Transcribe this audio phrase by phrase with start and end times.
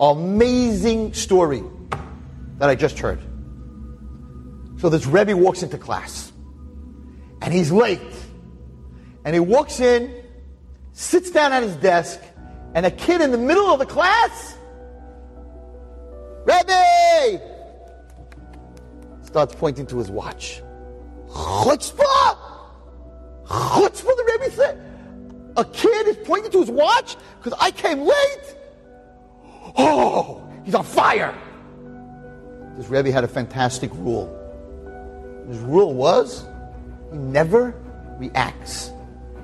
[0.00, 1.62] Amazing story
[2.58, 3.20] that I just heard.
[4.78, 6.32] So this Rebbe walks into class
[7.40, 8.00] and he's late.
[9.24, 10.12] And he walks in,
[10.92, 12.20] sits down at his desk,
[12.74, 14.58] and a kid in the middle of the class,
[16.44, 17.40] Rebbe,
[19.22, 20.60] starts pointing to his watch.
[21.28, 22.36] Chutzpah!
[23.46, 24.80] Chutzpah, the Rebbe said.
[25.56, 28.56] A kid is pointing to his watch because I came late.
[29.96, 31.32] Oh, he's on fire.
[32.76, 34.26] This Rebbe had a fantastic rule.
[35.46, 36.44] His rule was
[37.12, 37.72] he never
[38.18, 38.90] reacts.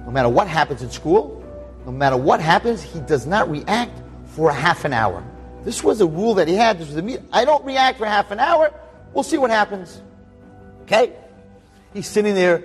[0.04, 1.44] No matter what happens in school,
[1.86, 3.92] no matter what happens, he does not react
[4.24, 5.24] for a half an hour.
[5.62, 6.80] This was a rule that he had.
[6.80, 7.22] This was a.
[7.32, 8.74] I don't react for half an hour.
[9.12, 10.02] We'll see what happens.
[10.82, 11.12] Okay?
[11.94, 12.64] He's sitting there.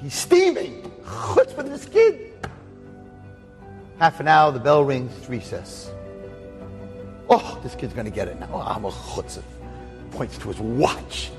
[0.00, 0.82] He's steaming.
[1.34, 2.34] What's with this kid?
[3.98, 5.90] Half an hour, the bell rings, it's recess.
[7.36, 8.48] Oh, this kid's going to get it now.
[8.52, 9.42] Oh, I'm a chutzpah.
[10.12, 11.32] Points to his watch.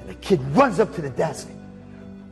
[0.00, 1.46] And the kid runs up to the desk.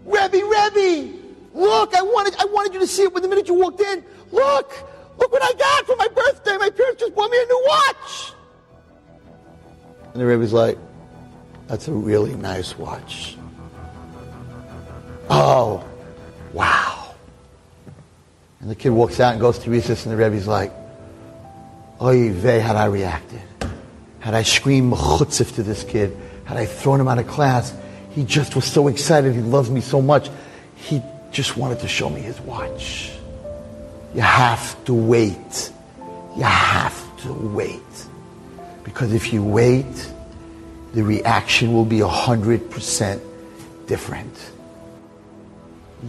[0.06, 1.18] Rebbe, Rebbe,
[1.52, 4.02] look, I wanted, I wanted you to see it when the minute you walked in.
[4.30, 4.72] Look,
[5.18, 6.56] look what I got for my birthday.
[6.56, 8.32] My parents just bought me a new watch.
[10.14, 10.78] And the Rebbe's like,
[11.66, 13.36] that's a really nice watch.
[15.28, 15.84] Oh,
[16.54, 17.14] wow.
[18.60, 20.72] And the kid walks out and goes to recess, and the Rebbe's like,
[22.02, 23.40] Oy vey, had I reacted.
[24.18, 27.72] Had I screamed chutzif to this kid, had I thrown him out of class,
[28.10, 29.34] he just was so excited.
[29.34, 30.28] He loves me so much.
[30.74, 31.00] He
[31.30, 33.12] just wanted to show me his watch.
[34.16, 35.72] You have to wait.
[36.36, 37.80] You have to wait.
[38.82, 40.12] Because if you wait,
[40.94, 43.20] the reaction will be 100%
[43.86, 44.52] different.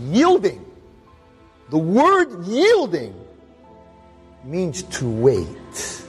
[0.09, 0.65] Yielding.
[1.69, 3.13] The word yielding
[4.43, 6.03] means to wait.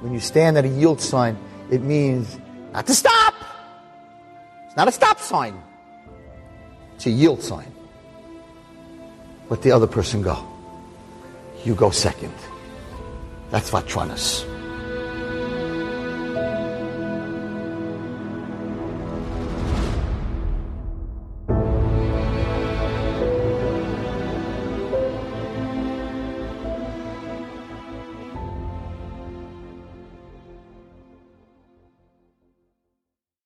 [0.00, 1.36] When you stand at a yield sign,
[1.70, 2.38] it means
[2.72, 3.34] not to stop.
[4.66, 5.60] It's not a stop sign.
[6.94, 7.72] It's a yield sign.
[9.48, 10.46] Let the other person go.
[11.64, 12.34] You go second.
[13.50, 14.57] That's Vatranas.